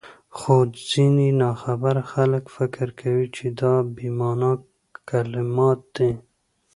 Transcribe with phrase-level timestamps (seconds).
[0.37, 0.55] خو
[0.87, 4.53] ځيني ناخبره خلک فکر کوي چي دا بې مانا
[5.09, 6.11] کلمات دي،